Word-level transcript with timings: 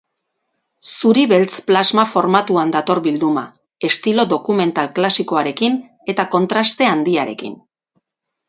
Zuri-beltz 0.91 1.57
plasma 1.67 2.05
formatuan 2.13 2.73
dator 2.75 3.01
bilduma, 3.09 3.43
estilo 3.91 4.27
dokumental 4.33 4.91
klasikoarekin 4.99 5.81
eta 6.15 6.29
kontraste 6.37 6.91
handiarekin. 6.95 7.63